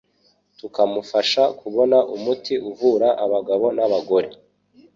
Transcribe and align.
tukamufasha 0.59 1.43
kubona 1.59 1.97
umuti 2.15 2.53
uvura 2.69 3.09
abagabo 3.25 3.65
n'abagore 3.75 4.29